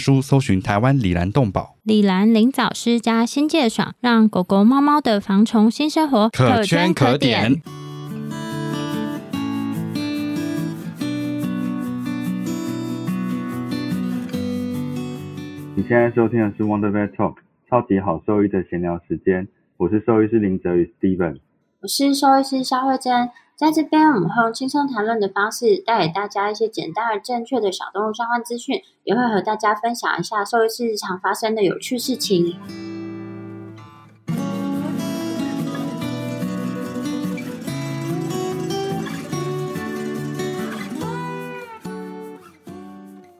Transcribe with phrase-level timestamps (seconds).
[0.00, 1.76] 书搜寻台湾李兰动保。
[1.82, 7.60] 李兰林藻虱加新界爽，让狗狗、猫猫的防虫新生活可圈可点。
[15.76, 17.36] 你现在收听的是 Wonder Vet Talk，
[17.68, 19.48] 超级好兽医的闲聊时间。
[19.76, 21.38] 我是兽医师林哲宇 Steven，
[21.80, 23.30] 我是兽医师肖慧珍。
[23.60, 32.56] 在这边，我们会用轻松谈论的方式，带给大家一些简单而正确的小动物相关资讯，也会和大家分享一下兽医师日常发生的有趣事情。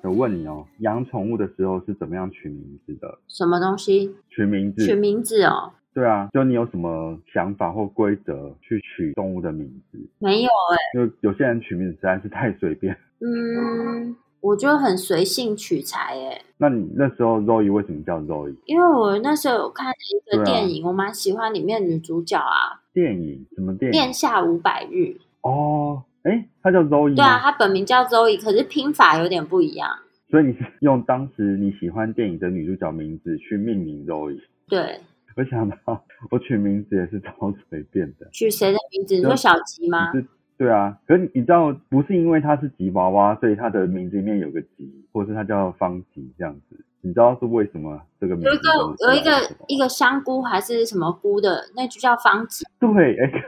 [0.02, 3.20] 我问你哦，养宠物的时候是怎么样取名字的？
[3.26, 4.14] 什么东西？
[4.28, 4.84] 取名字？
[4.84, 5.72] 取名字哦？
[5.92, 9.98] 对啊，就你有什么想法或规则去取动物的名字？
[10.18, 12.96] 没有哎，就有些人取名字实在是太随便。
[13.20, 16.40] 嗯，我就很随性取材哎。
[16.56, 18.54] 那你那时候 Zoe 为什么叫 Zoe？
[18.66, 22.80] 因为我那时候有看一个电影，我蛮喜欢里面女主角啊。
[22.92, 23.92] 电影什么电影？
[23.92, 25.16] 殿下五百日。
[25.42, 26.02] 哦。
[26.22, 27.16] 哎，她叫 Zoe。
[27.16, 29.88] 对啊，她本名叫 Zoe，可是拼法有点不一样。
[30.30, 34.38] 所以你是用当时你喜欢电影的女主角名字去命名 Zoe？
[34.68, 35.00] 对。
[35.36, 38.28] 我想到我取名字也是超随便的。
[38.32, 39.16] 取谁的名字？
[39.16, 40.12] 你说小吉吗？
[40.56, 46.76] 对啊，可是你知道，不是因为他是吉娃娃，所以他的名字里面有个吉，或是他叫方吉这样子。
[47.00, 48.50] 你知道是为什么这个名字？
[48.50, 48.68] 有一个
[49.06, 52.64] 有一个一个香菇还是什么菇的，那就叫方吉。
[52.78, 53.32] 对，哎。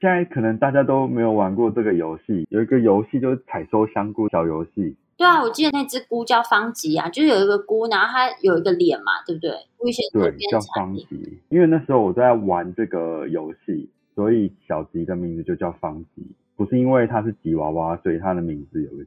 [0.00, 4.96] 现在可能大家都没有玩过这个游戏，有一个游戏就是采收香菇小游戏。
[5.22, 9.50] 对啊，我记得那只菇叫方吉啊，就是有一个菇，然后它有一个脸嘛，对不对？
[10.12, 11.06] 对，叫方吉。
[11.48, 19.04] 因为那时候我在玩这个游戏，所以小吉的名字就叫方吉，不是因为它是吉娃娃，所以它的名字有个。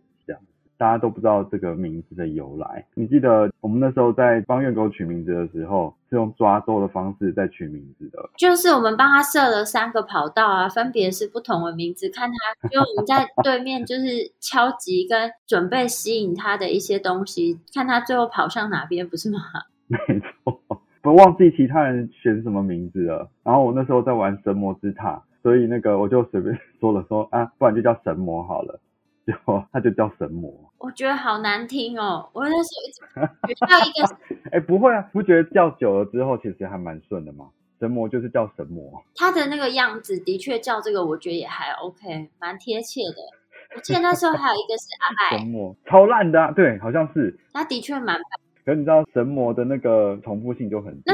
[0.78, 2.86] 大家都不知道这个名字的由来。
[2.96, 8.30] 你记得我们那时候在帮院狗取名字的时候，是用抓周的方式在取名字的。
[8.38, 19.40] 就是我们帮他设了三个跑道啊，分别是不同的名字，看他，就我们在对面就是敲击跟准备吸引他的一些东西，看他最后跑向哪边，不是吗？
[19.88, 19.97] 没
[20.44, 20.59] 错，
[21.03, 23.30] 我忘记其他人选什么名字了。
[23.44, 28.80] 然后我那时候在玩神魔之塔，所以那个我就随便说了说啊，不然就叫神魔好了。
[29.25, 29.34] 就
[29.72, 32.30] 他就叫神魔，我觉得好难听哦。
[32.34, 37.50] 我那时候一直 叫一个，哎，不会啊，不觉得叫久了之后其实还蛮顺的吗？
[37.80, 43.18] 神魔就是叫神魔，他的那个样子的确叫这个，我觉得也还 OK，蛮贴切的。
[43.75, 47.38] 我记得那时候还有一个是阿 爱神魔，超烂的，对，好像是。
[47.52, 48.18] 他的确蛮，
[48.64, 51.12] 可你知道神魔的那个重复性就很低，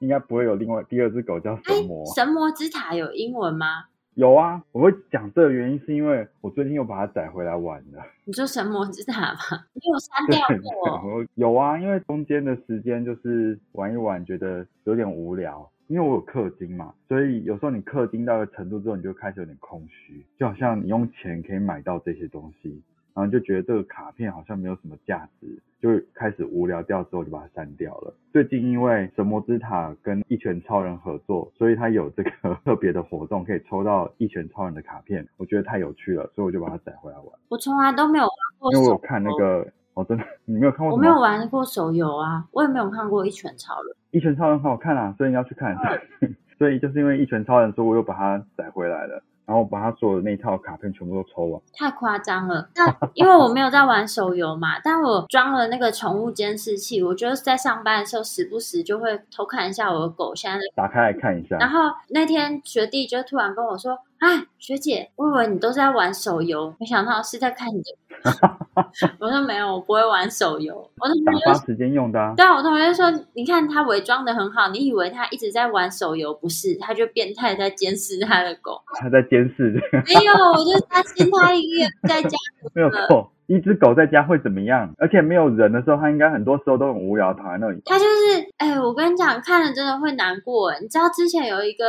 [0.00, 2.04] 应该不会有另外第二只狗叫神魔。
[2.14, 3.86] 神魔之塔有英文吗？
[4.14, 8.00] 有啊，我会讲这个原因是因为我最近又把它载回来玩了。
[8.24, 9.38] 你说神魔之塔吗？
[9.74, 11.24] 你有删掉过？
[11.34, 15.68] 有啊，因为中间的时间就是玩一玩，觉得有点无聊。
[15.88, 22.80] 因为我有氪金嘛，所以有时候你氪金到一个程度之后，你就开始有点空虚，就好像你用钱可以买到这些东西。
[23.14, 25.46] 然后就觉得这个卡片好像没有什么价值，
[25.80, 28.12] 就开始无聊掉，之后就把它删掉了。
[28.32, 32.30] 最近因为神魔之塔跟一拳超人合作，所以他有这个
[32.64, 37.26] 特别的活动，可以抽到一拳超人的卡片，我觉得太有趣了，所以我就把它载回来玩。
[37.48, 40.96] 我从来都没有玩过，因为我有看那个，哦，真的， 你没有看过？
[40.96, 43.94] 我没有玩过手游啊，我也没有看过一拳超人。
[44.10, 45.76] 一拳超人很好看啊，所以你要去看。
[46.58, 49.22] 所以就是因为一拳超人，所以我又把它载回来了。
[49.46, 52.68] 然后把他所有的那套卡片全部都抽完，太夸张了。
[52.74, 61.56] 那因为我没有在玩手游嘛，但我装了那个宠物监视器，我觉得在上班的时候时不时就会偷看一下我的狗现在打开来看一下。
[61.58, 67.84] 然后那天学弟就突然跟我说：“哎，学姐，我以为你都是在玩手游，没想到是在看你的
[69.20, 70.74] 我说没有，我不会玩手游。
[70.98, 72.32] 我同打学就发时间用的啊。
[72.36, 76.74] 对啊，我同学说，你看他伪装的很好，你以为他一直在玩手游，不是？
[76.76, 78.80] 他就变态在监视他的狗。
[78.98, 79.72] 他在监视，
[80.06, 82.36] 没有，我就担心他一个人在家。
[82.74, 83.30] 没有错。
[83.46, 84.90] 一只狗在家会怎么样？
[84.96, 87.78] 而且没有人的时候，它应该很多时候都很无聊，躺在那里。
[87.84, 90.70] 他就是，哎、我跟你讲，看了真的会难过。
[90.70, 91.84] 哎，你知道之前有一个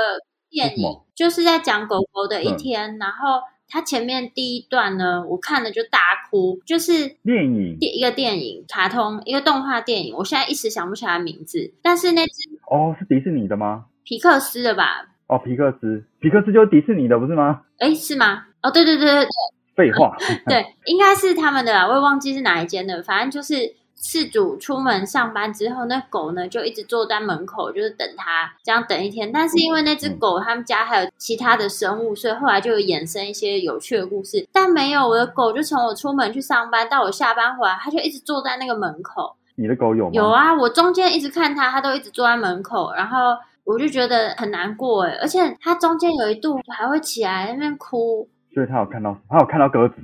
[0.56, 6.00] 电影就是在讲狗狗的一嗯天，然后它前面第一段呢，我看了就大
[6.32, 13.84] 哭，就是电影第一个电影、卡通、一个动画电影，我现在一时想不起来名字，但是那只哦，是迪士尼的吗？
[14.06, 15.06] 皮克斯的吧？
[15.28, 17.64] 哦，皮克斯，皮克斯就是迪士尼的，不是吗？
[17.80, 18.46] 哎，是吗？
[18.64, 19.30] 哦，对对对对对
[19.76, 20.16] 废话，
[20.48, 23.76] 对，应该是他们的啦，我也忘记是哪一间的，反正就是。
[24.08, 29.32] 事主出门上班之后，那狗呢就一直坐在门口，就是等他，这样等一天。
[29.32, 34.48] 但是因为那只狗，他们家还有其他的生物，所以后来就有衍生一些有趣的故事。
[34.54, 39.36] 但没有我的狗，就从我出门去上班到我下班回来，它就一直坐在那个门口。
[39.56, 40.12] 你的狗有吗？
[40.14, 49.96] 有啊，我中间一直看它，它都一直坐在门口，然后我就觉得很难过哎，而且它中间有一度还会起来那边哭，所以它有看到，它有看到鸽子，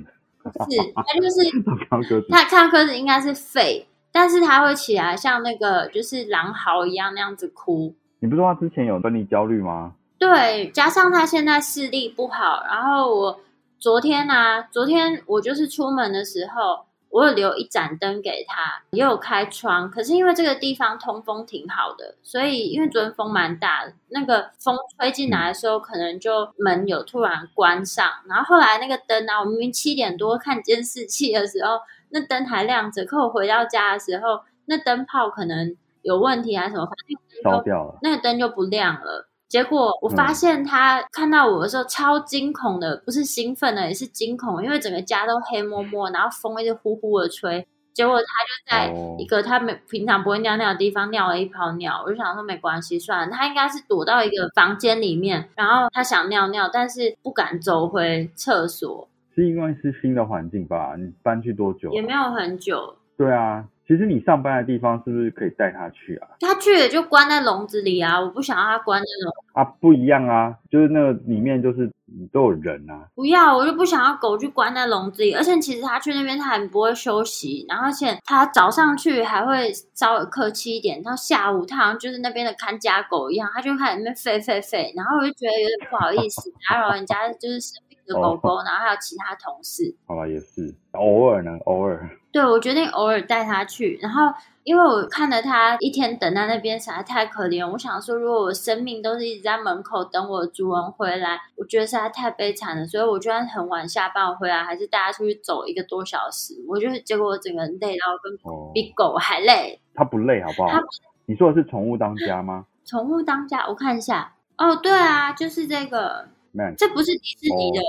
[0.42, 2.26] 是它就是 他看到鸽子。
[2.30, 7.94] 他看到鸽子应该是吠，但是他会起来像那个就是狼嚎一样那样子哭。
[8.20, 9.94] 你不是说他之前有分离焦虑吗？
[10.18, 13.40] 对，加上他现在视力不好，然后我
[13.80, 31.80] 昨天啊，昨天我就是出门的时候，我有留一盏灯给他，也有开窗，可是因为这个地方通风挺好的，所以因为昨天风蛮大的，那个风吹进来的时候，可能就门有突然关上，然后后来那个灯啊，我明明七点多看监视器的时候，
[32.12, 37.98] 那灯还亮着，可我回到家的时候，那灯泡可能有问题还是什么，反正那个灯就烧掉了。
[38.02, 39.28] 那个灯就不亮了。
[39.48, 47.66] 结果我发现他看到我的时候超惊恐的，不是兴奋的，也是惊恐，因为整个家都黑摸摸，然后风一直呼呼的吹。
[47.92, 60.94] 结果他就在哦一个他没平常不会尿尿的地方尿了一泡尿，我就想说没关系，算了，他应该是躲到一个房间里面，然后他想尿尿，但是不敢走回厕所，是因为是新的环境吧？
[60.98, 61.92] 你搬去多久啊？
[61.92, 62.96] 也没有很久。
[63.16, 66.28] 对啊，其实你上班的地方是不是可以带它去啊？
[66.40, 69.32] 他去了就关在笼子里啊，我不想让他关在笼。
[69.52, 71.88] 啊，不一样啊，就是那个里面就是
[72.32, 73.06] 都有人啊。
[73.14, 75.34] 不要，我就不想要狗去关在笼子里。
[75.34, 87.74] 而且其实它去那边它很不会休息，然后而且它早上去还会稍微客气一点，到下午它好像就是那边的看家狗一样，它就开始那边吠吠吠，然后我就觉得有点不好意思打扰人家就是
[88.06, 89.94] 的狗狗，然后还有其他同事。
[90.06, 92.08] 好吧，也是偶尔呢，偶尔。
[92.32, 94.32] 对，我决定偶尔带它去，然后
[94.64, 106.54] 因为我看着它一天等在那边实在太可怜，我想说，如果我生命都是一直在门口等我的主人回来，我觉得实在太悲惨了，所以我就算很晚下班我回来，还是带它出去走一个多小时。
[106.66, 109.78] 我就结果我整个人累到跟哦，比狗还累。
[109.94, 110.82] 它不累好不好它？
[111.26, 117.80] 你说的是宠物当家吗宠物当家，我看一下，哦，对啊，就是这个，？Man，这不是迪士尼的，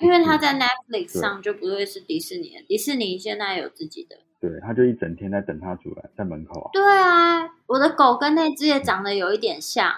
[0.00, 4.16] 因为它在 Netflix 上就不会是迪士尼的，迪士尼现在有自己的。
[4.40, 6.70] 对，它就一整天在等它主人在门口啊。
[6.72, 9.90] 对啊，我的狗跟那只也长得有一点像。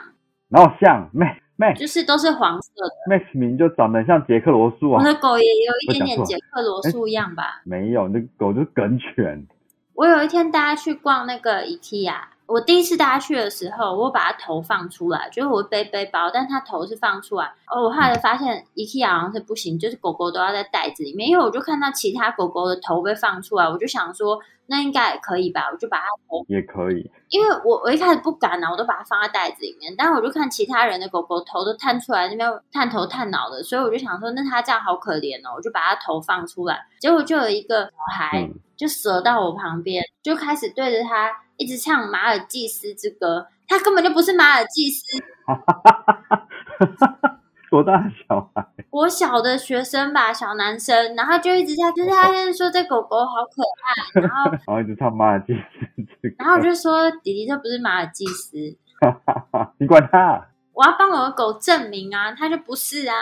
[0.48, 3.16] 然后像 Max Max 就是都是黄色的。
[3.16, 7.62] Max 名就长得像杰克罗素啊，我的狗也有一点点杰克罗素样吧。
[7.64, 9.46] 没有，那狗就是梗犬。
[9.94, 12.14] 我有一天带它去逛那个 IKEA，
[12.46, 17.52] 我第一次带它去的时候，我把它头放出来，就是我背背包，但它头是放出来。
[17.68, 45.22] 哦，我后来发现一起好像是不行，就是狗狗都要在袋子里面，因为我就看到其他狗狗的头被放出来，我就想说那应该也可以吧，我就把它头也可以，因为我我一开始不敢啊，我都把它放在袋子里面，但是我就看其他人的狗狗头都探出来，那边探头探脑的，所以我就想说，那它这样好可怜哦，我就把它头放出来，结果就有一个小孩嗯，就折到我旁边，就开始对着它一直唱马尔济斯之歌，它根本就不是马尔济斯，
[47.70, 48.66] 多大的小孩？
[48.90, 58.56] 我小的学生吧，小男生，然后就一直在，就是他就是说这狗狗好可爱，然后 然后一直唱马尔济斯之歌，然后我就说弟弟这不是马尔济斯，
[59.78, 63.14] 你管他，我要帮我的狗证明啊，他就不是啊。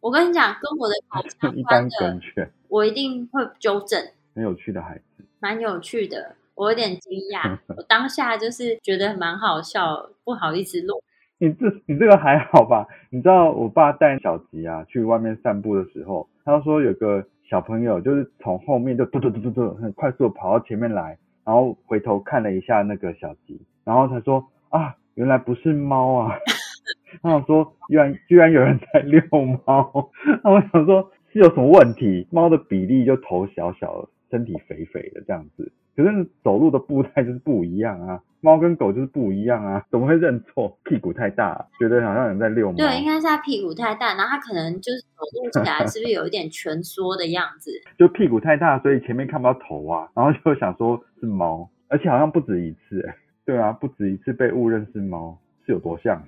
[0.00, 4.00] 我跟你讲，跟我的狗相一般关的，梗犬，我一定会纠正，
[4.34, 5.24] 很有趣的孩子。
[5.40, 6.36] 蛮有趣的。
[6.54, 11.02] 我有点惊讶，我当下就是觉得蛮好笑，不好意思录。
[11.38, 12.86] 你这你这个还好吧？
[13.10, 26.36] 你知道我爸带小吉啊去外面散步的时候，他说有个小朋友就是从后面就嘟嘟嘟嘟嘟很快速的跑到前面来，然后回头看了一下那个小吉，然后他说啊，原来不是猫啊。
[27.22, 29.22] 他想说，居然居然有人在遛
[29.64, 30.10] 猫，
[30.44, 32.26] 那我想说是有什么问题？
[32.30, 35.72] 猫的比例就头小小，身体肥肥的这样子。
[35.98, 40.78] 可是走路的步态就是不一样啊，猫跟狗就是不一样啊，怎么会认错？
[40.84, 42.76] 屁股太大，觉得好像人在遛猫。
[42.76, 47.72] 对，应该是它屁股太大，然后它可能就是走路起来是不是有一点蜷缩的样子？
[47.98, 55.36] 就屁股太大，所以前面看不到头啊，然后就想说是猫，而且好像不止一次，哎，对啊，不止一次被误认是猫，
[55.66, 56.22] 是有多像？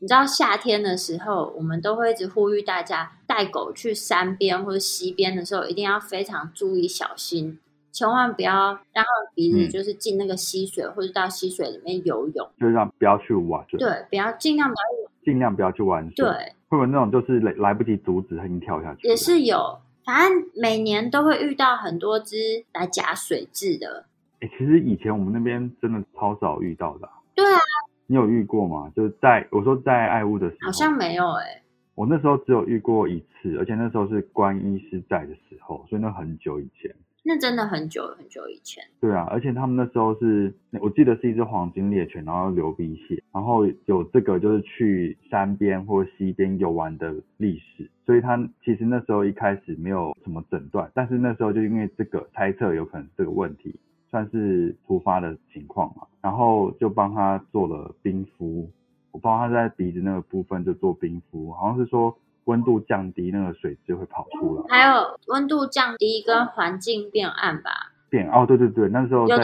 [0.00, 7.58] 你知道夏天的时候，我们都会一直呼吁大家带狗去山边或者溪边的时候，一定要非常注意小心。
[7.98, 13.66] 千万不要让鼻子就是进那个溪水，或者到溪水里面游泳，就是让不要去玩。
[13.70, 16.24] 对，不要尽量不要尽量不要去玩水。
[16.24, 19.08] 对，会有那种就是来来不及阻止，它已经跳下去。
[19.08, 22.36] 也是有，反正每年都会遇到很多只
[22.72, 24.04] 来假水蛭的。
[24.38, 27.08] 哎，其实以前我们那边真的超少遇到的。
[27.34, 27.58] 对啊，
[28.06, 28.92] 你有遇过吗？
[28.94, 31.62] 就是在我说在爱屋的时候，好像没有哎。
[31.96, 36.94] 我那时候只有遇过一次，而且那时候是关医师在的时候，所以那很久以前。
[37.24, 38.82] 那真的很久很久以前。
[39.00, 53.78] 对啊，而且他们那时候是，我记得是一只黄金猎犬，然后流鼻血，然后有这个就是去山边或溪边游玩的历史，所以他其实那时候一开始没有什么诊断，但是那时候就因为这个猜测有可能这个问题，
[54.10, 58.70] 算是突发的情况嘛，然后就帮他做了冰敷，
[59.10, 62.16] 我帮他在鼻子那个部分就做冰敷，好像是说。
[62.48, 64.62] 温度降低，那个水质会跑出来。
[64.68, 67.92] 还有温度降低跟环境变暗吧。
[68.08, 69.36] 变哦，对对对，那时候在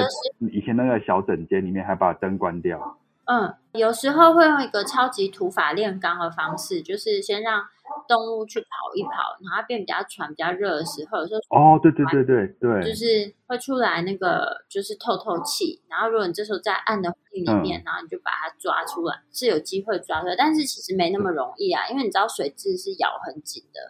[0.51, 2.99] 以前那个小整间里面还把灯关掉。
[3.27, 7.63] 嗯，有时候会用一个超级土法炼钢的方式，就是先让
[8.09, 23.81] 动物去跑一跑，然后变比较喘、比较热的时候，有时候哦，对对对对对，就是会出来那个就是透透气，然后如果你这时候在暗的环境里面，然后你就把它抓出来，是有机会抓出来，但是其实没那么容易啊，因为你知道水蛭是咬很紧的。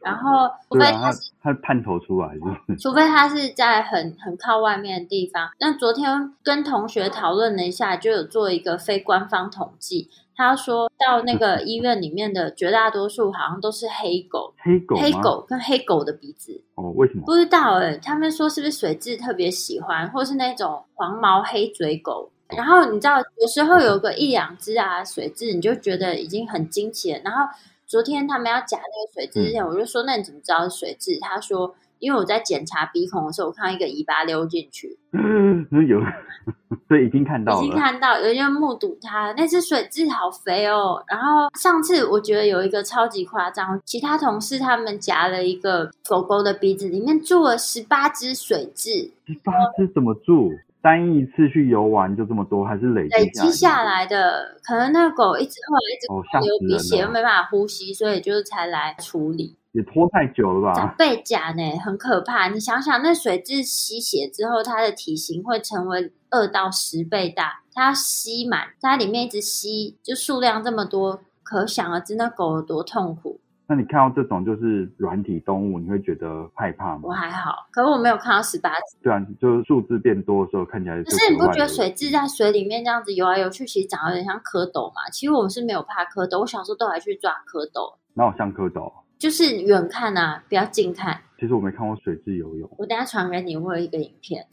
[0.00, 2.28] 然后，除非它是它探头出来，
[2.78, 5.48] 除非它是在很很靠外面的地方。
[5.58, 17.22] 那昨天跟同学讨论了一下，就有做一个非官方统计，他说到那个医院里面的绝大多数好像都是黑狗，黑狗，黑狗跟黑狗的鼻子哦，为什么？
[17.24, 22.30] 不知道哎，他们说是不是水蛭特别喜欢，或是那种黄毛黑嘴狗？
[22.48, 27.46] 然后你知道，有时候有个一两只啊水蛭，你就觉得已经很惊奇了，然后。
[27.86, 31.72] 昨天他们要夹那个水蛭之前，我就说：“那你怎么知道是水蛭？”他说
[32.04, 36.00] ：“因为我在检查鼻孔的时候，我看到一个尾巴溜进去。”嗯，有，
[36.88, 39.32] 所以已经看到了，已经看到，有人目睹它。
[39.36, 41.02] 那只水蛭好肥哦。
[41.08, 49.10] 然后上次我觉得有一个超级夸张，其他同事他们夹了一个狗狗的鼻子，里面住了十八只水蛭。
[49.26, 50.50] 十八只怎么住？
[50.82, 54.54] 单一次去游玩就这么多，还是累积累积下来的？
[54.62, 59.56] 可能那个狗一直后来一直流鼻血，又没办法呼吸，所以就是才来处理。
[59.74, 60.94] 也拖太久了吧？
[60.96, 62.48] 背甲呢，很可怕。
[62.48, 73.40] 你想想，那水蛭吸血之后，它的体型会成为二到十倍大，它吸满，它里面一直吸，就数量这么多，可想而知那狗有多痛苦。
[73.66, 77.00] 那你看到这种就是软体动物，你会觉得害怕吗？
[77.02, 78.96] 我还好，可是我没有看到十八只。
[79.02, 81.02] 对啊，就是数字变多的时候，看起来。
[81.02, 85.10] 可是你不觉得水蛭在水里面这样子游来游去，其实长得有点像蝌蚪嘛？
[85.10, 87.96] 其实我们是没有怕蝌蚪，我小时候都还去抓蝌蚪。
[88.12, 88.92] 哪有像蝌蚪？
[89.24, 91.18] 就是远看啊，不要近看。
[91.40, 92.70] 其实我没看过水质游泳。
[92.76, 94.46] 我等下传给你，我有一个影片。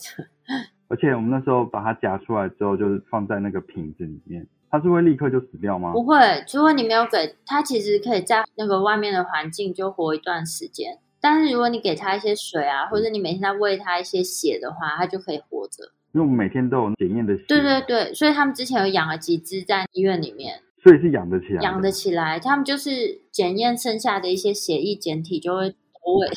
[0.88, 4.48] 而且我们那时候把它夹出来之后，就是放在那个瓶子里面。
[4.70, 5.92] 它是会立刻就死掉吗？
[5.92, 6.16] 不会，
[6.54, 11.00] 如果你没有给它，其实可以在那个外面的环境就活一段时间。
[11.20, 15.84] 但是如果你给它一些水啊，或者你每天在喂它一些血的话，它就可以活着。
[16.14, 17.44] 因为我们每天都有检验的血。
[17.50, 21.62] 对对对，所以他们之前有养了几只在医院里面，所以是养得起来。
[21.62, 25.76] 养得起来，他们就是检验剩下的一些血液检体就会投
[26.20, 26.28] 喂。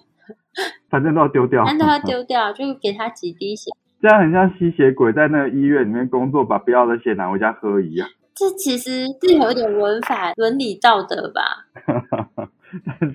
[0.90, 3.70] 反正都要丢掉，反正都要丢掉， 就给他几滴血。
[4.00, 8.08] 这样很像吸血鬼在那个医院里面工作，把不要的血拿回家喝一样。
[8.34, 11.66] 这其实是有点文法伦理道德吧？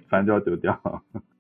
[0.07, 0.79] 反正就要丢掉。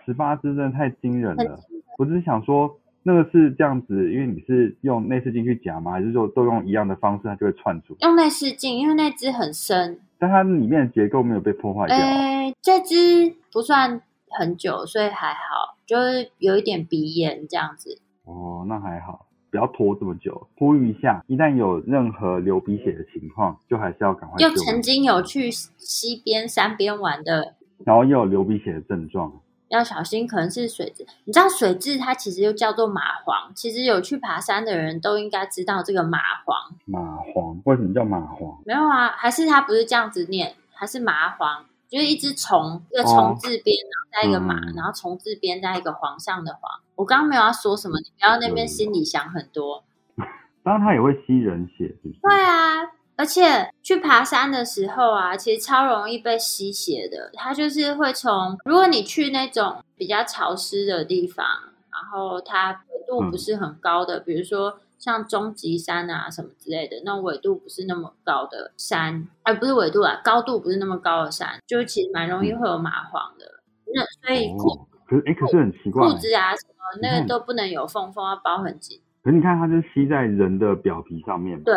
[0.05, 1.59] 十八只真的太惊人了。
[1.97, 5.91] 我只是想说，那个是这样子，因为你是用内视镜去夹吗？
[5.91, 7.95] 还是说都用一样的方式，它就会串出？
[7.99, 11.95] 用内视镜，因为那只很深，但它里面的结构没有被破坏掉。
[11.95, 18.01] 哎，这只不算很久，所以还好，就是有一点鼻炎这样子。
[18.23, 19.27] 哦，那还好。
[19.51, 24.35] 不要拖这么久，呼吁一下，一旦有任何流鼻血的情况，就还是要赶快。
[24.39, 27.53] 又曾经有去西边、山边玩的，
[27.85, 29.31] 然后又有流鼻血的症状，
[29.69, 31.05] 要小心，可能是水蛭。
[31.25, 36.73] 你知道水蛭它其实又叫做蚂蟥，其实有去爬山的人都应该知道这个蚂蟥。
[36.87, 38.57] 蚂蟥为什么叫蚂蟥？
[38.65, 41.63] 没有啊，还是它不是这样子念，还是蚂蟥。
[41.87, 46.81] 就是一只虫，一个哦虫字边，然后再一个马，嗯然后虫字边再一个皇上的皇。
[46.95, 49.83] 我刚刚没有要说什么，你不要那边心里想很多。
[50.63, 52.19] 当然它也会吸人血，是不是？
[52.21, 52.81] 对啊，
[53.17, 57.31] 而且去爬山的时候啊，其实超容易被吸血的。
[57.33, 61.45] 它就是会从，如果你去那种比较潮湿的地方，
[61.91, 73.45] 然后它纬度不是很高的，比如说像终极山啊什么之类的，那种纬度不是那么高的山，而、不是纬度啊，高度不是那么高的山，就其实蛮容易会有蚂蟥的。
[73.93, 78.99] 那所以裤哦，可是哎，可是很奇怪裤，子啊什么那个都不能有缝，缝要包很紧。
[79.23, 81.63] 可是你看它就是吸在人的表皮上面。
[81.63, 81.75] 对，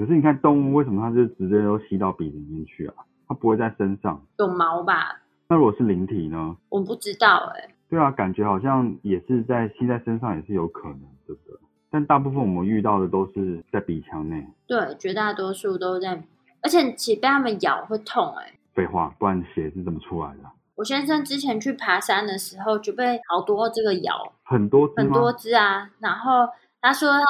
[0.00, 2.94] 可是你看动物为什么它就直接都吸到鼻子里面去啊？
[3.28, 4.24] 它不会在身上。
[4.38, 5.20] 有毛吧？
[5.46, 6.56] 那如果是灵体呢？
[6.70, 11.58] 我不知道哎、对啊，感觉好像也是在吸在身上也是有可能，对不对？
[11.90, 14.46] 但大部分我们遇到的都是在鼻腔内。
[14.66, 16.22] 对，绝大多数都在，
[16.62, 20.50] 而且其实被它们咬会痛哎、废话，不然血是怎么出来的？
[20.76, 24.88] 我先生之前去爬山的时候就被好多这个咬，很多？
[24.96, 25.90] 很多只啊。
[25.98, 26.48] 然后
[26.80, 27.20] 他说他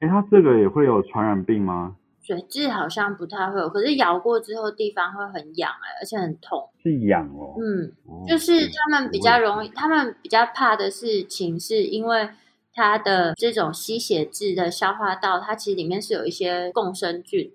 [0.00, 1.96] 哎，他这个也会有传染病吗？
[2.28, 6.68] 水蛭好像不太会有，可是咬过之后地方会很痒哎、而且很痛。
[6.82, 7.56] 是痒哦。
[7.58, 12.28] 嗯，哦就是他们比较容易，他们比较怕的事情是因为
[12.74, 17.50] 它的这种吸血质的消化道，它其实里面是有一些共生菌。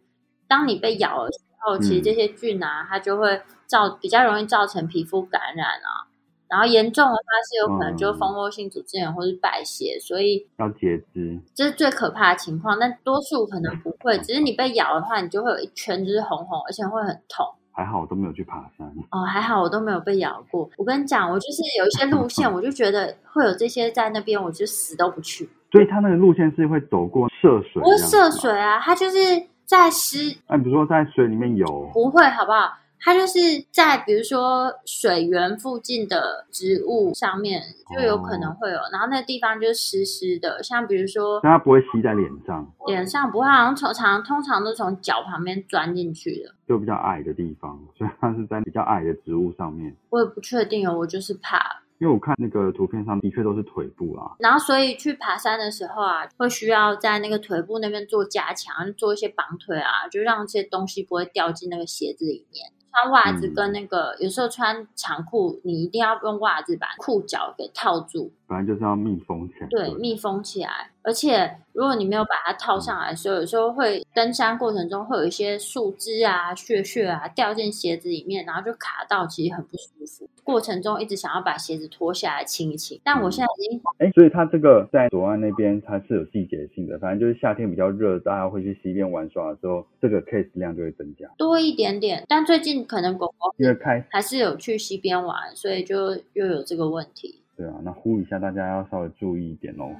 [0.47, 6.09] 当你被咬的时候，其实这些菌啊，它就会造比较容易造成皮肤感染啊。
[6.53, 7.19] 然后严重的话
[7.49, 11.39] 是有可能就蜂窝性组织炎或是败血，所以要截肢。
[11.55, 12.77] 这是最可怕的情况。
[12.79, 17.43] 但多数可能不会，只是你被咬的话，你就会有一圈就是红红，而且会很痛。
[17.71, 18.87] 还好我都没有去爬山。
[19.09, 20.69] 哦，还好我都没有被咬过。
[20.77, 25.49] 我跟你讲，我就是有一些路线， 我就觉得会有这些在那边，我就死都不去。
[25.71, 28.29] 所以它那个路线是会走过涉水，不会涉。
[28.29, 29.17] 水啊，它就是
[29.65, 32.77] 在湿，那、比如说在水里面游，不会好不好？
[33.03, 33.37] 它就是
[33.69, 37.61] 在比如说水源附近的植物上面
[37.93, 46.55] 就有可能会有，然后那个地方就是湿湿的，像比如说但它不会吸在脸上，脸上不会，好像从常通常都从脚旁边钻进去的。
[46.65, 49.93] 就比较矮的地方， 所以它是在比较矮的植物上面。
[50.09, 51.83] 我也不确定哦，我就是怕。
[51.99, 62.71] 因为我看那个图片上的确都是腿部啊，然后所以去爬山的时候啊，会需要在那个腿部那边做加强，做一些绑腿啊，就让这些东西不会掉进那个鞋子里面。
[62.93, 69.67] 穿袜子跟那个、有时候穿长裤，你一定要用袜子把裤脚给套住，本来就是要密封起来。
[69.71, 70.91] 对，密封起来。
[71.01, 80.29] 而且如果你没有把它套上来的时候，有时候会登山过程中会有一些树枝啊、屑屑啊掉进鞋子里面，然后就卡到，其实很不舒服。
[80.43, 91.27] 过程中一直想要把鞋子脱下来清一清，但我现在已经哎，所以它这个在左岸那边它是有季节性的，反正就是夏天比较热，大家会去溪边玩耍的时候，这个 case 量就会增加。
[91.37, 97.41] 多一点点，但最近可能狗狗因为开还是有去溪边玩，所以就又有这个问题。
[97.63, 99.95] 对啊，那呼吁一下大家要稍微注意一点哦。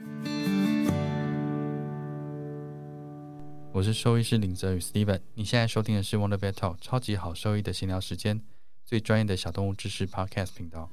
[3.71, 8.41] 我是兽医师林泽宇 Steven，你现在收听的是 Wonder Vet Talk 超级好兽医的闲聊时间，
[8.83, 10.89] 最专业的小动物知识 Podcast 频道。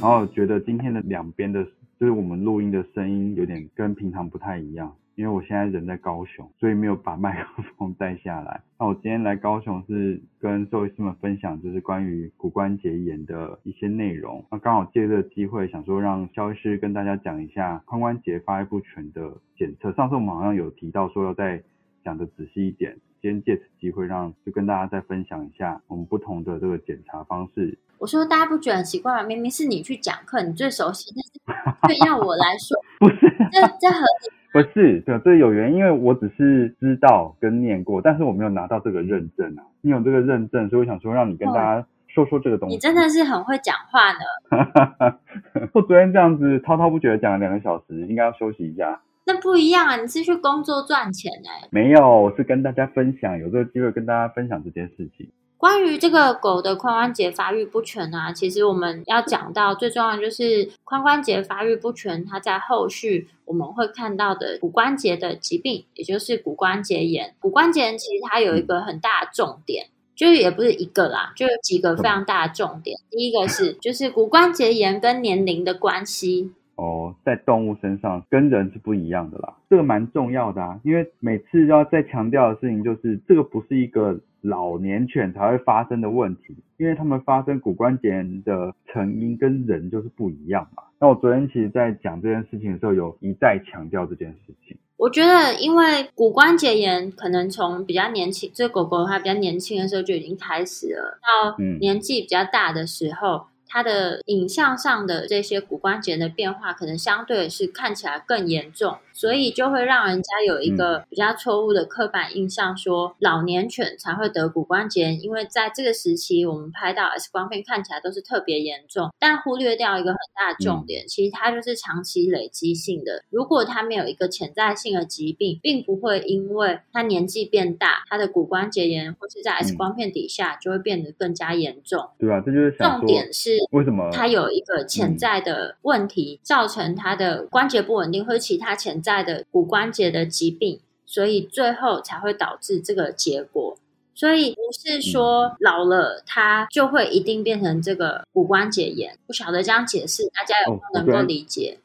[0.00, 1.62] 然后觉得今天的两边的，
[2.00, 8.60] 就是我们录音的声音有点跟平常不太一样，因为我现在人在高雄，所以没有把麦 克风带下来。
[8.78, 14.44] 那我今天来高雄是跟兽医师们分享，就是关于骨关节炎的一些内容。
[14.48, 19.92] 那刚好借这个机会，想说让肖医师跟大家讲一下髋关节发育不全的检测。
[19.94, 21.60] 上次我们好像有提到说要再
[22.04, 29.24] 讲的仔细一点，今天借此机会让就跟大家再分享一下我们不同的这个检查方式，我说大家不觉得很奇怪吗？
[29.24, 31.12] 明明是你去讲课，你最熟悉，
[31.44, 33.26] 但是却要我来说， 不是。
[33.50, 39.62] 这这合理不是，对，这有原因，因为我只是知道跟念过，但是我没有拿到这个认证啊。
[39.80, 42.74] 你有这个认证，所以我想说让你跟大家说说这个东西。
[42.74, 45.18] 你真的是很会讲话呢。
[45.72, 49.00] 我昨天这样子滔滔不绝讲了两个小时，应该要休息一下。
[49.26, 49.96] 那不一样啊！
[49.96, 55.28] 你是去工作赚钱哎、没有，我是跟大家分享，有这个机会跟大家分享这件事情。
[55.58, 67.34] 关于这个狗的髋关节发育不全啊，其实我们要讲到最重要的就是髋关节发育不全，它在后续我们会看到的骨关节的疾病，也就是骨关节炎。
[67.40, 69.88] 骨关节炎其实它有一个很大的重点。
[70.14, 72.98] 就是也不是一个啦，就有几个非常大的重点。
[73.08, 76.50] 第一个是，就是骨关节炎跟年龄的关系。
[76.78, 90.84] 哦，在动物身上跟人是不一样的啦，这个蛮重要的啊，因为每次要再强调的事情就是，这个不是一个老年犬才会发生的问题，因为它们发生骨关节炎的成因跟人就是不一样嘛。
[91.00, 123.24] 那我昨天其实在讲这件事情的时候，有一再强调这件事情，我觉得，因为骨关节炎可能从比较年轻，这狗狗它比较年轻的时候就已经开始了，到嗯年纪比较大的时候，它的影像上的这些骨关节的变化，可能相对是看起来更严重，所以就会让人家有一个比较错误的刻板印象，说老年犬才会得骨关节炎，因为在这个时期我们拍到 X 光片看起来都是特别严重，但忽略掉一个很大的重点，其实它就是长期累积性的。
[123.28, 132.08] 如果它没有一个潜在性的疾病，并不会因为它年纪变大，它的骨关节炎或是在 X 光片底下就会变得更加严重。
[132.20, 143.76] 对啊，这就是想重点是为什么它有一个潜在的问题，造成它的关节不稳定或者其他潜在的骨关节的疾病，所以最后才会导致这个结果。
[144.14, 149.16] 所以不是说老了他就会一定变成这个骨关节炎。
[149.26, 151.78] 不晓得这样解释，大家有没哦有能够理解？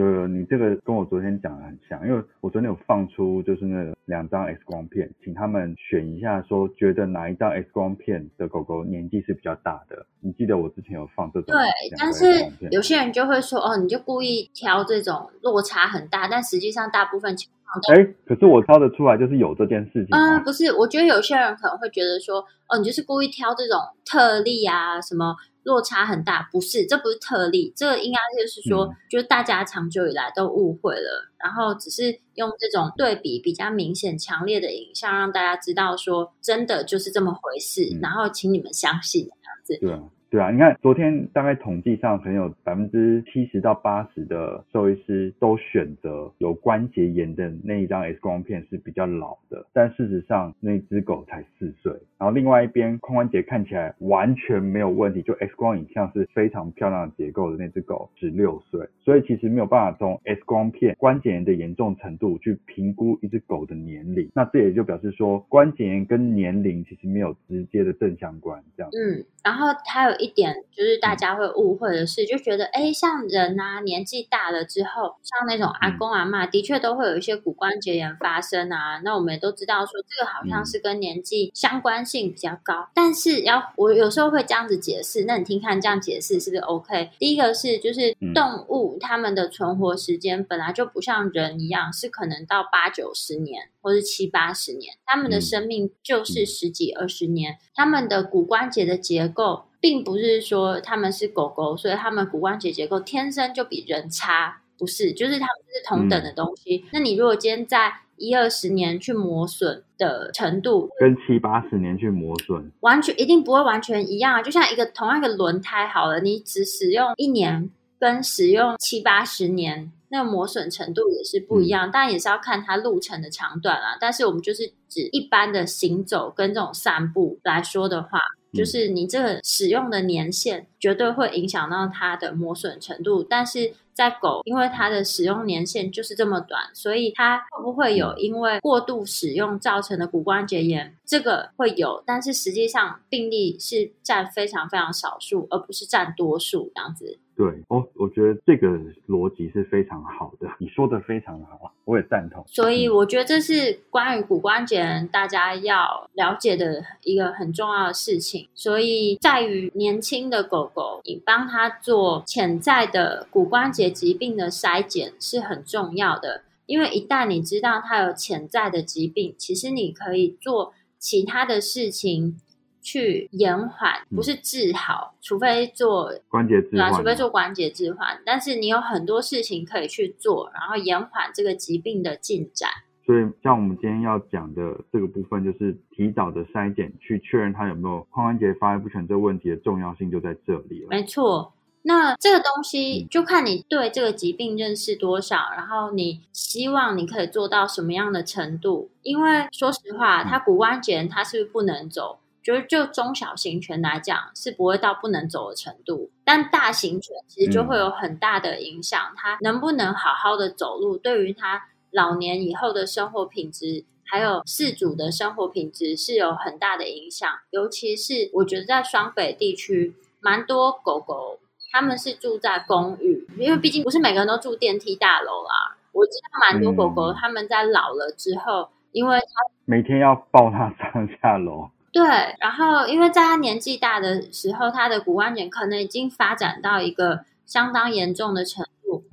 [0.00, 10.06] 有有，你这个跟我昨天讲的很像，因为我昨天有放出就是那两张 X 光片，请他们选一下，说觉得哪一张 X 光片的狗狗年纪是比较大的。
[10.20, 11.60] 你记得我之前有放这种对，
[11.98, 12.26] 但是
[12.70, 17.56] 有些人就会说，哦，你就故意挑这种落差很大，但实际上大部分情况
[17.94, 20.40] 哎，可是我挑得出来，就是有这件事情嗯，啊。
[20.40, 39.28] 不是，我觉得有些人可能会觉得说，哦，你就是故意挑这种特例啊，什么落差很大，不是，这不是特例，这个应该就是说，嗯就是大家长久以来都误会了，然后只是用这种对比比较明显、强烈的影像，让大家知道说，真的就是这么回事，嗯然后请你们相信。
[39.66, 68.90] 对啊，对啊，你看昨天大概统计上，可能有百分之七十到八十的兽医师都选择有关节炎的那一张 X 光片是比较老的，但事实上那只狗才四岁，然后另外一边髋关节看起来完全没有问题，就 X 光影像是非常漂亮的结构的那只狗只六岁，所以其实没有办法从 X 光片关节炎的严重程度去评估一只狗的年龄，那这也就表示说关节炎跟年龄其实没有直接的正相关，这样。
[68.92, 79.00] 嗯，然后它有一点就是大家会误会的是，就觉得哎，像人啊，年纪大了之后，像那种阿公阿妈，的确都会有一些骨关节炎发生啊。
[79.02, 82.88] 那我们也都知道说，这个好像是跟年纪相关性比较高。
[82.94, 87.10] 但是要我有时候会这样子解释，那你听看这样解释是不是 OK？
[87.18, 99.64] 第一个是就是嗯动物它们的存活时间本来就不像人一样，是可能到八九十年或是七八十年，它们的嗯生命就是十几二十年，它们的骨关节的结构。
[99.80, 106.84] 并不是说它们是狗狗，所以它们骨关节结构天生就比人差，不是，就是它们是同等的东西。
[106.92, 114.42] 那你如果今天在一二十年去磨损的程度，跟七八十年去磨损，完全一定不会完全一样啊。
[114.42, 121.90] 就像一个同样一个轮胎好了，你只使用一年跟使用七八十年，那个磨损程度也是不一样。
[121.90, 123.96] 当然也是要看它路程的长短啦。
[123.98, 128.20] 但是我们就是指一般的行走跟这种散步来说的话。
[128.52, 140.96] 就是你这个使用的年限绝对会影响到它的磨损程度，但是在狗，因为它的使用年限就是这么短，所以它会不会有因为过度使用造成的骨关节炎？
[141.04, 147.18] 这个会有，但是实际上病例是占非常非常少数，而不是占多数这样子。
[147.40, 148.68] 对哦，我觉得这个
[149.08, 152.44] 逻辑是非常好的，你说的非常好，我也赞同。
[152.46, 158.46] 所以我觉得这是关于骨关节炎大家要了解的一个很重要的事情。
[158.54, 172.36] 所以在于年轻的狗狗，你帮它做潜在的骨关节疾病的筛检是很重要的，因为一旦你知道它有潜在的疾病，其实你可以做其他的事情。
[172.82, 178.20] 去延缓，不是治好，除非做关节置换，除非做关节置换。
[178.24, 182.68] 但是你有很多事情可以去做，然后延缓这个疾病的进展。
[183.06, 190.88] 所以像我们今天要讲的这个部分，就是提早的筛检，去确认他有没有髋关节发育不全这个问题的重要性就在这里了。
[190.90, 191.52] 没错。
[191.82, 198.90] 那这个东西嗯就看你对这个疾病认识多少，然后你希望你可以做到什么样的程度。
[199.02, 202.18] 因为说实话，他骨关节他是不是不能走？
[202.42, 208.98] 就是就中小型犬来讲，是不会到不能走的程度，但大型犬其实就会有很大的影响。
[209.16, 217.28] 它能不能好好的走路，对于它老年以后的生活品质，还有饲主的生活品质是有很大的影响。
[217.50, 221.38] 尤其是我觉得在双北地区，蛮多狗狗
[221.72, 225.76] 他们是住在公寓，因为毕竟不是每个人都住电梯大楼啦。
[225.92, 229.18] 我知道蛮多狗狗嗯他们在老了之后，因为
[229.64, 232.02] 每天要抱它上下楼，对，
[232.38, 239.04] 然后因为在他年纪大的时候，他的骨关节可能已经发展到一个相当严重的程度。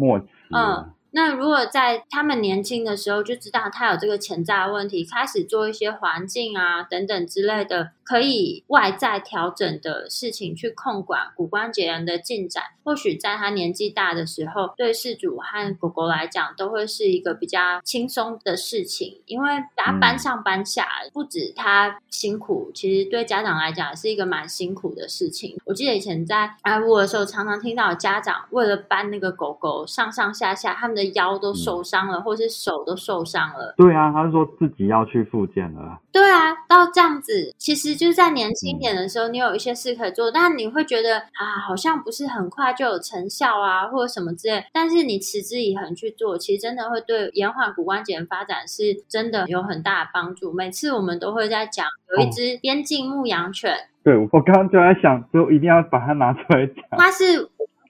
[0.51, 0.93] 嗯了。
[1.11, 25.57] 那如果在他们年轻的时候就知道他有这个潜在的问题，开始做一些环境啊等等之类的可以外在调整的事情去控管骨关节炎的进展，或许在他年纪大的时候，对事主和狗狗来讲都会是一个比较轻松的事情，因为他搬上搬下，不止他辛苦，其实对家长来讲是一个蛮辛苦的事情。
[25.65, 33.75] 我记得以前在安屋的时候，常常听到家长为了搬那个狗狗上上下下，他们的腰都受伤了，或是手都受伤了。
[33.77, 35.99] 对啊，他是说自己要去复健了。
[36.11, 44.65] 对啊，到这样子，其实就是在年轻点的时候，你有一些事可以做，但你会觉得啊，好像不是很快就有成效啊，或者什么之类。
[44.73, 50.51] 但是你持之以恒去做，其实真的会对延缓骨关节的发展是真的有很大的帮助。
[50.51, 51.85] 每次我们都会在讲，
[52.17, 56.75] 有一只边境牧羊犬，对我刚刚就在想，就一定要把它拿出来讲。
[56.91, 57.47] 它是。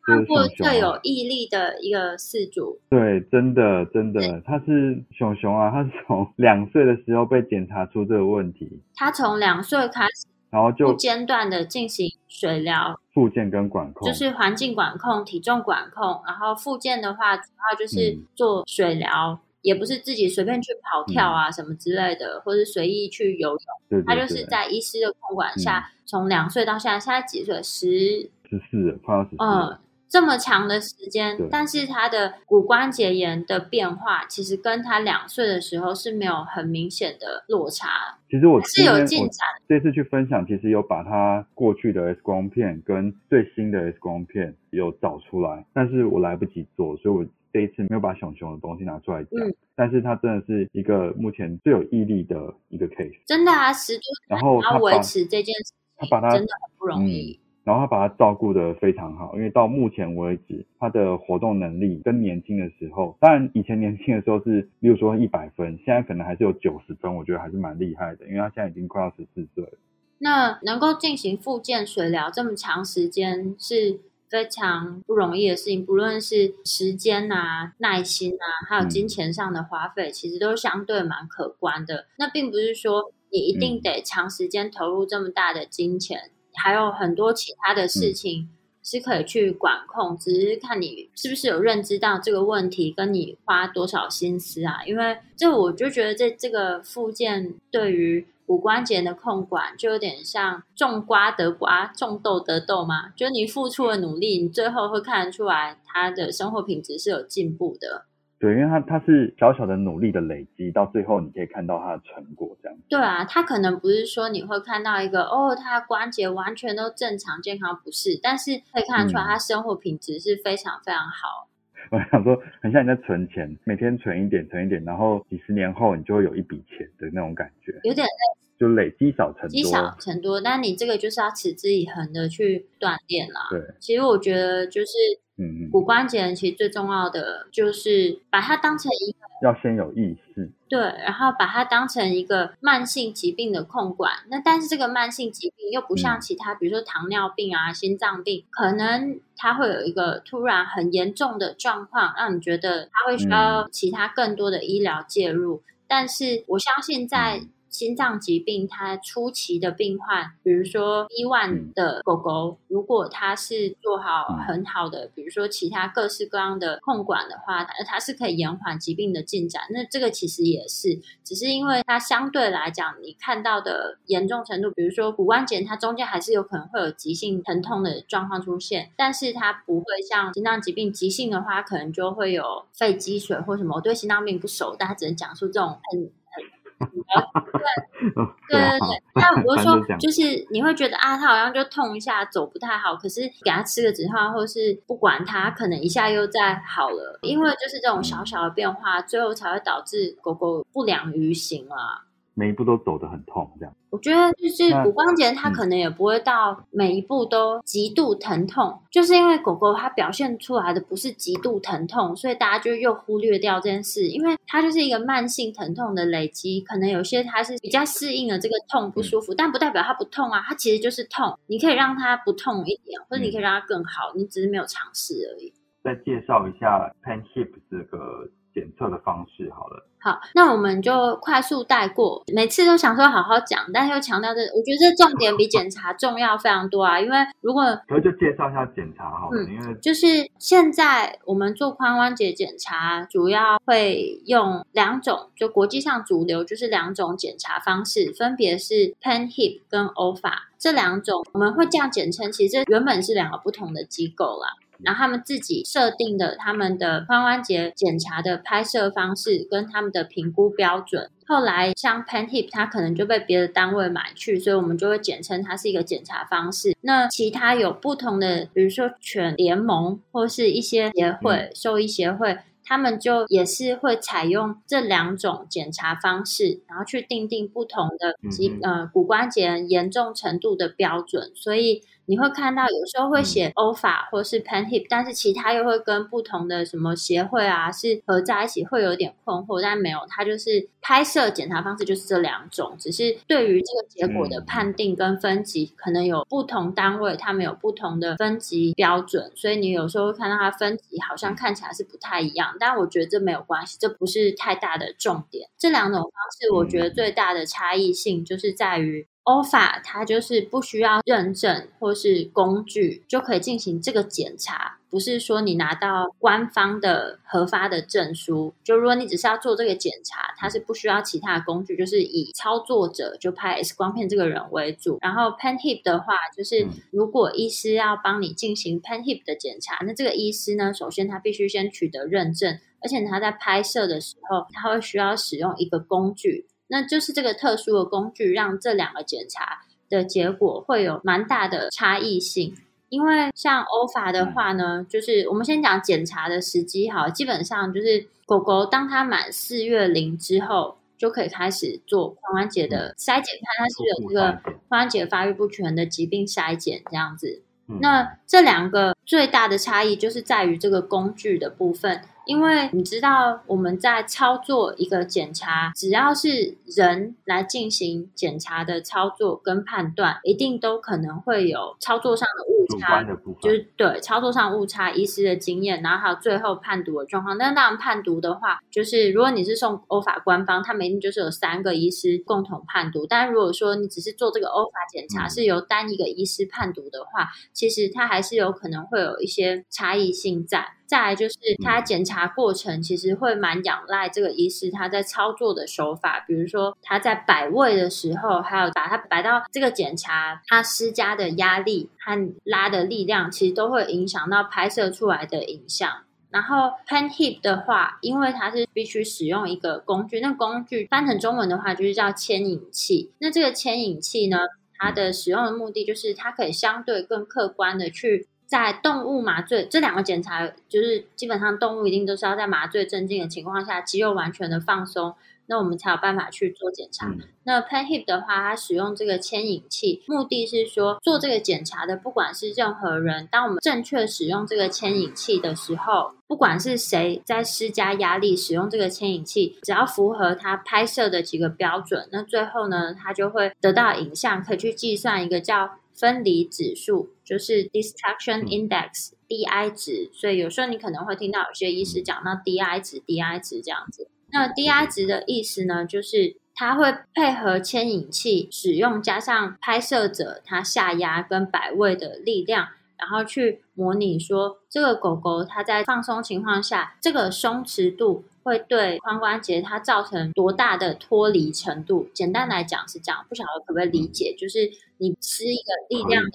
[0.07, 14.13] 看过最有毅力的一个饲主，对，真的真的，他是熊熊啊，他是从两岁的时候被检查出这个问题，他从两岁开始，然后就不间断的进行水疗、复健跟管控，就。
[14.13, 27.61] 是环境管控、体重管控，然后复健的话，主要就是做水疗，也不是自己随便去跑跳啊什么之类的，或者随意去游泳，对，他就是在医师的控管下，从两岁到现在，现在几岁？
[27.61, 29.77] 十十四，快要十四，嗯。
[30.09, 38.17] 这么长的时间，但是他的骨关节炎的变化，其实跟他两岁的时候是没有很明显的落差。
[38.29, 39.47] 其实我是有进展。
[39.67, 49.31] 这次去分享，其实有把他过去的 X 光片跟最新的 X 光片有找出来，但是我来不及做，所以我这一次没有把熊熊的东西拿出来讲。
[49.75, 53.13] 但是他真的是一个目前最有毅力的一个 case。
[53.25, 57.39] 真的啊，十多然后他维持这件事，他把他真的很不容易。
[57.67, 69.71] 然后他把他照顾的非常好，因为到目前为止，他的活动能力跟年轻的时候，当然以前年轻的时候是，比如说一百分，现在可能还是有九十分，我觉得还是蛮厉害的，因为他现在已经快要十四岁了。
[70.19, 73.99] 那能够进行复健水疗这么长时间是
[74.29, 82.05] 非常不容易的事情，不论是时间啊、耐心啊，还有金钱上的花费，其实都相对蛮可观的。
[82.17, 86.31] 那并不是说你一定得长时间投入这么大的金钱。
[86.57, 88.49] 还有很多其他的事情
[88.83, 94.83] 是可以去管控，只是看你是不是有认知到这个问题，跟你花多少心思啊？
[94.85, 103.09] 因为这我就觉得这这个附件对于骨关节的控管，就有点像种瓜得瓜，种豆得豆嘛。
[103.09, 108.05] 就你付出的努力，你最后会看得出来，他的生活品质是有进步的。
[108.39, 112.77] 对，因为他他是小小的努力的累积，到最后你可以看到他的成果，这样。
[112.87, 121.49] 对啊，他可能不是说你会看到一个哦，他关节完全都正常健康，不是，但是可以看得出来他生活品质是非常非常好。
[121.89, 127.73] 我想说，很像你在存钱，每天存一点，存一点，然后几十年后你就会有一笔钱的那种感觉。
[127.83, 130.39] 有点累，就累积少成多，积少成多。
[130.39, 133.47] 但你这个就是要持之以恒的去锻炼啦。
[133.49, 134.91] 对，其实我觉得就是。
[135.39, 144.13] 嗯，骨关节其实最重要的就是把它当成一个要先有意识，对，然后把它当成一个慢性疾病的控管。
[144.29, 155.61] 那但是这个慢性疾病又不像其他，比如说糖尿病啊、心脏病，可能它会有一个突然很严重的状况，让你觉得它会需要其他更多的医疗介入。
[155.87, 157.41] 但是我相信在。
[157.77, 169.61] 心脏疾病，它初期的病患，比如说伊万的狗狗，如果它是做好很好的，比如说其他各式各样的控管的话，它是可以延缓疾病的进展。
[169.69, 183.75] 那这个其实也是，只是因为它相对来讲，你看到的严重程度，比如说骨关节，它中间还是有可能会有急性疼痛的状况出现，但是它不会像心脏疾病急性的话，可能就会有肺积水或什么。
[183.75, 186.09] 我对心脏病不熟，但它只能讲述这种很。
[186.37, 186.43] 对
[188.49, 197.19] 对对对，那我是说，就是你会觉得啊，他好像就痛一下，走不太好，可是给他吃个止痛，或是不管他，可能一下又再好了。
[197.21, 202.06] 因为就是这种小小的变化，最后才会导致狗狗不良于行啊。
[202.37, 203.75] 每一步都走得很痛，这样。
[203.89, 216.61] 我觉得就是骨关节，它可能也不会到每一步都极度疼痛，就是因为狗狗它表现出来的不是极度疼痛，所以大家就又忽略掉这件事，因为它就是一个慢性疼痛的累积。
[216.61, 221.35] 可能有些它是比较适应了这个痛不舒服，但不代表它不痛啊，它其实就是痛。
[221.47, 225.51] 你可以让它不痛一点，或者你可以让它更好，你只是没有尝试而已。
[225.83, 229.87] 再介绍一下 Pen Hip 这个检测的方式好了。
[230.07, 236.97] 好，那我们就快速带过，每次都想说好好讲，但又强调这，我觉得这重点比检查重要非常多啊。
[236.97, 254.47] 因为如果，可就介绍一下检查好了，因为就是现在我们做髋关节检查，主要会用两种，就国际上主流就是两种检查方式，分别是 Pen Hip 跟 OFA 这两种，我们会这样简称，其实原本是两个不同的机构啦。
[254.83, 266.75] 然后他们自己设定的他们的髋关节检查的拍摄方式跟他们的评估标准，后来像 Pen Hip 它可能就被别的单位买去，所以我们就会简称它是一个检查方式。
[266.81, 281.83] 那其他有不同的，比如说犬联盟或是一些协会、兽医协会，他们就也是会采用这两种检查方式，然后去定定不同的及呃骨关节严重程度的标准，所以。
[282.07, 289.61] 你会看到有时候会写 OFA 或是 Pen Hip，但是其他又会跟不同的什么协会啊是合在一起，会有点困惑。
[289.61, 302.55] 但没有，它就是拍摄检查方式就是这两种，只是对于这个结果的判定跟分级，可能有不同单位他们有不同的分级标准，所以你有时候会看到它分级好像看起来是不太一样。
[302.57, 305.49] 但我觉得这没有关系，这不是太大的重点。
[305.57, 309.05] 这两种方式，我觉得最大的差异性就是在于。
[309.27, 324.97] OFA 它就是不需要认证或是工具就可以进行这个检查，不是说你拿到官方的核发的证书，就如果你只是要做这个检查，它是不需要其他工具，就是以操作者就拍 X 光片这个人为主。
[325.01, 336.47] 然后 Pen Hip 的话，就是如果医师要帮你进行 Pen Hip 的检查，那这个医师呢，首先他必须先取得认证，而且他在拍摄的时候，他会需要使用一个工具。
[336.67, 342.55] 那就是这个特殊的工具，让这两个检查的结果会有蛮大的差异性。
[342.89, 357.41] 因为像欧法的话呢，就是我们先讲检查的时机，哈，基本上就是狗狗当它满四月龄之后，就可以开始做髋关节的筛检，看它是有这个髋关节发育不全的疾病筛检这样子。
[357.81, 362.01] 那这两个最大的差异就是在于这个工具的部分。
[362.27, 373.03] 因为你知道，我们在操作一个检查，只要是人来进行检查的操作跟判断，一定都可能会有操作上的误差，
[373.41, 377.37] 就是对操作上误差、医师的经验，然后还有最后判读的状况。
[377.37, 383.05] 但当然判读的话，就是如果你是送欧法官方，他们一定就是有三个医师共同判读。
[383.07, 390.76] 但如果说你只是做这个欧法检查，是由单一个医师判读的话，其实它还是有可能会有一些差异性在。
[390.87, 405.91] 再来就是，他检查过程其实会蛮仰赖这个医师他在操作的手法，比如说他在摆位的时候，还有把它摆到这个检查，他施加的压力和拉的力量，其实都会影响到拍摄出来的影像。
[406.29, 413.11] 然后 Pen Hip 的话，因为它是必须使用一个工具，那工具翻成中文的话就是叫牵引器。
[413.19, 414.37] 那这个牵引器呢，
[414.77, 418.27] 它的使用的目的就是它可以相对更客观的去。
[418.47, 425.13] 在动物麻醉这两个检查，就是基本上动物一定都是要在麻醉镇静的情况下，肌肉完全的放松，
[425.47, 427.13] 那我们才有办法去做检查。
[427.43, 445.71] 那 Pen Hip 的话，它使用这个牵引器，目的是说做这个检查的，不管是任何人，当我们正确使用这个牵引器的时候，不管是谁在施加压力使用这个牵引器，只要符合它拍摄的几个标准，那最后呢，它就会得到影像，可以去计算一个叫。
[445.97, 454.07] 分离指数就是 Distraction Index（DI 值），所以有时候你可能会听到有些医师讲到 DI 值、DI 值这样子。
[454.31, 468.25] 那 DI 值的意思呢，就是它会配合牵引器使用，加上拍摄者他下压跟摆位的力量，然后去模拟说这个狗狗它在放松情况下，这个松弛度。
[468.47, 472.07] 会对髋关节它造成多大的脱离程度？
[472.13, 474.33] 简单来讲是这样，不晓得可不可以理解？
[474.39, 476.31] 就是你施一个力量的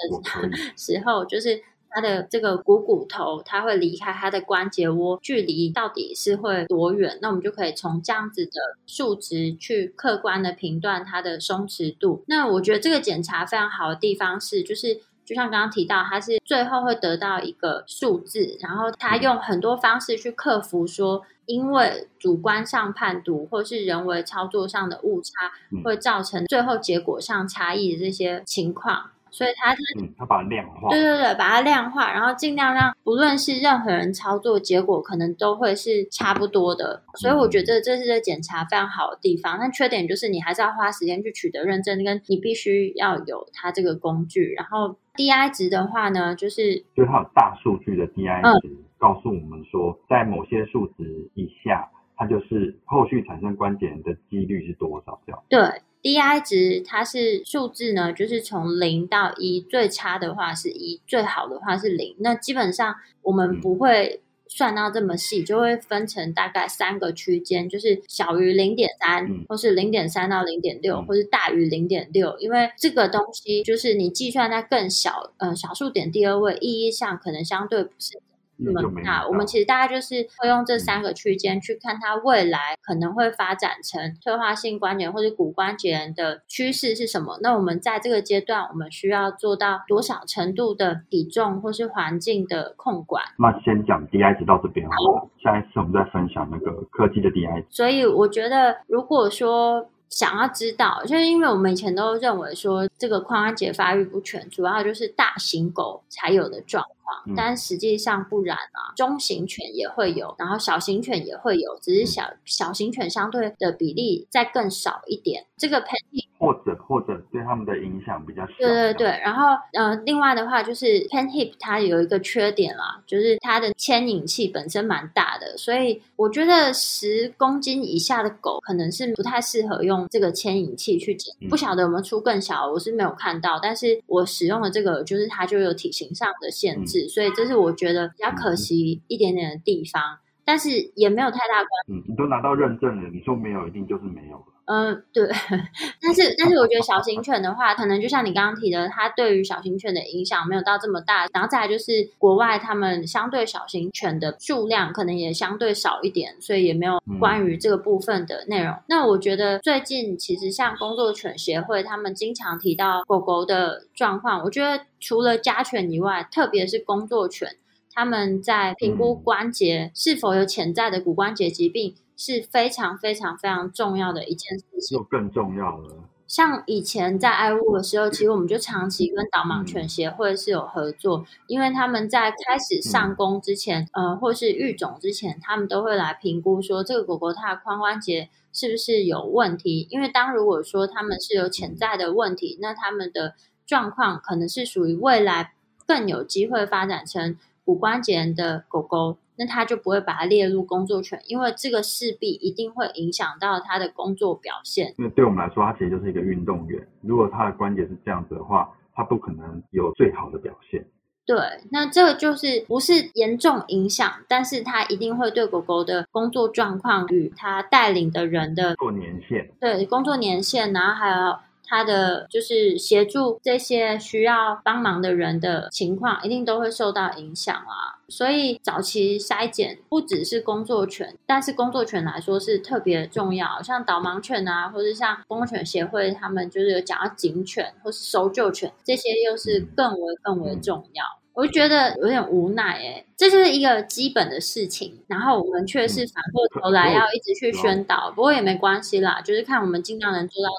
[0.76, 7.18] 时候，就是它的这个股骨头它会离开它的关节窝，距离到底是会多远？
[7.22, 8.52] 那我们就可以从这样子的
[8.86, 12.22] 数值去客观的评断它的松弛度。
[12.26, 15.00] 那我觉得这个检查非常好的地方是，就是
[15.32, 21.22] 就像刚刚提到，他是最后会得到一个数字，然后他用很多方式去克服说。
[21.46, 25.50] 因为主观上判读或是人为操作上的误差，
[25.82, 37.02] 会造成最后结果上差异的这些情况，所以他嗯，他把它量化，对对对，把它量化，然后尽量让不论是任何人操作，结果可能都会是差不多的。
[37.18, 39.58] 所以我觉得这是这检查非常好的地方。
[39.58, 44.54] 但缺点就是你还是要花时间去取得认证，跟你必须要有它这个工具。
[44.56, 48.76] 然后 DI 值的话呢，就是就是它有大数据的 DI 值。
[48.98, 55.20] 告诉我们说，在某些数值以下，它就是后续产生关节炎的几率是多少？
[55.26, 55.60] 这样对。
[56.02, 62.14] DI 值它是数字呢，就是从零到一，最差的话是一，最好的话是零。
[62.18, 64.20] 那基本上我们不会
[64.56, 72.36] 算到这么细，就会分成大概三个区间，就是小于零点三，或是零点三到零点六，或是大于零点六。
[72.38, 78.20] 因为这个东西就是你计算在更小，呃，小数点第二位，意义上可能相对不是。
[78.64, 87.38] 那么大，我们其实大概就是会用这三个区间去看它未来可能会发展成退化性关节或者骨关节炎的趋势是什么。
[87.42, 93.22] 那我们在这个阶段，我们需要做到多少程度的体重或是环境的控管？
[93.38, 97.64] 那先讲 DI 值到这边好了，下一次我们再分享那个科技的 DI。
[97.70, 115.44] 所以我觉得，如果说想要知道，就是因为我们以前都认为说这个髋关节发育不全，主要就是大型狗才有的状况，但实际上不然啊，中型犬也会有，然后小型犬也会有，只是小小型犬相对的比例再更少一点。
[115.56, 116.22] 这个喷嚏。
[116.38, 118.52] 或者或者对他们的影响比较小。
[118.58, 131.34] 对对对，然后呃，另外的话就是 Pen Hip 它有一个缺点啦，就是它的牵引器本身蛮大的，所以我觉得十公斤以下的狗可能是不太适合用这个牵引器去剪。
[131.48, 141.92] 不晓得有没有出更小，我是没有看到，但是我使用的这个就是它就有体型上的限制，所以这是我觉得比较可惜一点点的地方，但是也没有太大关系。
[141.92, 144.51] 嗯，你都拿到认证了，你说没有一定就是没有了。
[144.66, 145.28] 嗯，对，
[146.00, 151.26] 但是但是我觉得小型犬的话，可能就像你刚刚提的，它对于小型犬的影响没有到这么大。
[151.32, 158.72] 然后再来就是国外他们相对小型犬的数量可能也相对少一点，所以也没有关于这个部分的内容。
[158.86, 164.42] 那我觉得最近其实像工作犬协会，他们经常提到狗狗的状况。
[164.44, 167.56] 我觉得除了家犬以外，特别是工作犬，
[167.92, 171.96] 他们在评估关节是否有潜在的骨关节疾病。
[172.16, 176.08] 是非常非常非常重要的一件事情，就更重要了。
[176.28, 189.86] 像以前在爱物的时候，其实我们就长期跟导盲犬协会是有合作，因为他们在开始上工之前，呃，或是育种之前，他们都会来评估说这个狗狗它的髋关节是不是有问题。
[189.90, 193.34] 因为当如果说他们是有潜在的问题，那他们的
[193.66, 195.52] 状况可能是属于未来
[195.86, 199.18] 更有机会发展成骨关节炎的狗狗。
[199.36, 204.94] 那他就不会把它列入工作权，因为这个势必一定会影响到他的工作表现。
[204.98, 206.86] 因为对我们来说，他其实就是一个运动员。
[207.00, 210.84] 如果他的关节是这样子的话，他不可能有最好的表现。
[211.24, 211.36] 对，
[211.70, 221.36] 那这个就是不是严重影响，但是他一定会对狗狗的工作状况与他带领的人的工作年限，对工作年限，然后还有。
[221.72, 227.96] 他的就是协助这些需要帮忙的人的情况，一定都会受到影响啊。
[228.10, 233.62] 所以早期筛检不只是工作犬，但是工作犬来说是特别重要。
[233.62, 241.02] 像导盲犬啊，或者像工作犬协会，他们就是有讲到警犬或是搜救犬，这些又是更为更为重要。
[241.32, 248.10] 我就觉得有点无奈哎，这就是一个基本的事情，然后我们却是反过头来要一直去宣导。
[248.10, 250.50] 不过也没关系啦，就是看我们尽量能做到。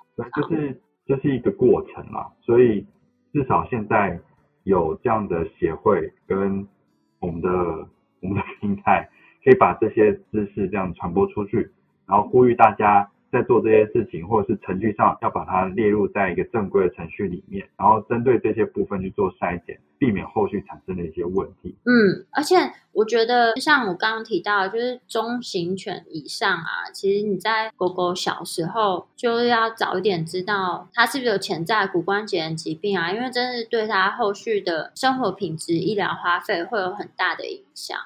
[0.50, 0.82] 对，就是。
[1.06, 2.86] 这是一个过程嘛，所以
[3.32, 4.20] 至少现在
[4.64, 6.68] 有这样的协会跟
[7.20, 7.50] 我们的
[8.22, 9.10] 我们的平台，
[9.44, 11.72] 可以把这些知识这样传播出去，
[12.06, 13.10] 然后呼吁大家。
[13.34, 21.76] 在做这些事情，或者是程序上要把它列入在一个正规的程序里面，然后针对这些部分去做筛检，避免后续产生的一些问题。
[21.86, 22.56] 嗯，而且
[22.92, 37.98] 我觉得，像我刚刚提到，就是中型犬以上啊，其实你在狗狗小时候就要早一点知道它是不是有潜在骨关节疾病啊，因为真是对它后续的生活品质、医疗花费会有很大的影响。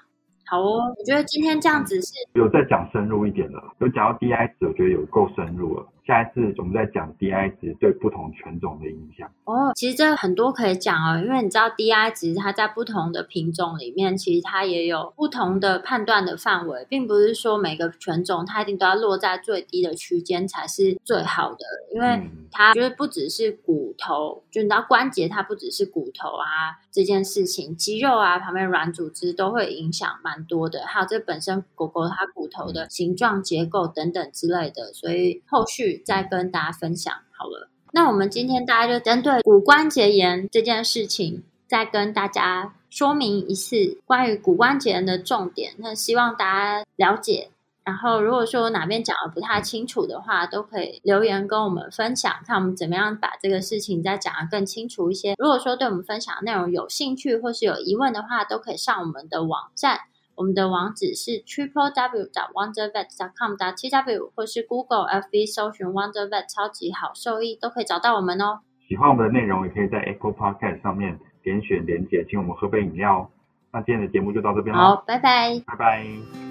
[0.49, 5.85] 好哦，我觉得今天这样子是有在讲深入一点的，有讲到 DI 值，我觉得有够深入了。
[6.08, 9.30] 下一次我们再讲 DI 值对不同犬种的影响。
[9.43, 35.96] 哦，其实这很多可以讲哦，因为你知道 DI 值它在不同的品种里面，其实它也有不同的判断的范围，并不是说每个犬种它一定都要落在最低的区间才是最好的，因为它就是不只是骨头，就你知道关节它不只是骨头啊这件事情，肌肉啊旁边软组织都会影响蛮多的，还有这本身狗狗它骨头的形状结构等等之类的，所以后续。
[35.97, 45.73] 再跟大家分享好了，那我们今天大家就针对骨关节炎这件事情，再跟大家说明一次关于骨关节炎的重点。
[45.77, 47.49] 那希望大家了解。
[47.83, 55.35] 然后如果说哪边讲的不太清楚的话，都可以留言跟我们分享，看我们怎么样把这个事情再讲的更清楚一些。
[55.37, 60.01] 如果说对我们分享的内容有兴趣或是有疑问的话，都可以上我们的网站。
[60.38, 68.59] 我们的网址是 triple w 找 wondervet com 打 t w 或是 Google F B 搜寻 wondervet 超级好兽医都可以找到我们哦。
[68.88, 73.29] 喜欢我们的内容，也可以在 Apple Podcast 上面点选连结，请我们喝杯饮料。
[73.73, 75.59] 那今天的节目就到这边了，好，拜拜。
[75.65, 76.46] 拜拜。